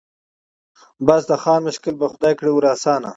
بس 1.07 1.21
د 1.29 1.31
خان 1.43 1.59
مشکل 1.67 1.93
به 2.01 2.07
خدای 2.13 2.33
کړي 2.39 2.51
ور 2.53 2.65
آسانه 2.75 3.09